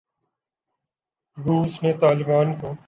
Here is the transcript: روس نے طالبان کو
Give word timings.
روس 1.37 1.81
نے 1.83 1.91
طالبان 1.97 2.53
کو 2.61 2.73